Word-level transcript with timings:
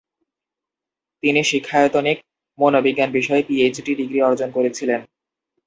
তিনি 1.23 1.41
শিক্ষায়তনিক 1.43 2.17
মনোবিজ্ঞান 2.59 3.09
বিষয়ে 3.11 3.43
পিএইচডি 3.47 3.91
ডিগ্রি 3.95 4.19
অর্জন 4.21 4.49
করেছিলেন। 4.51 4.99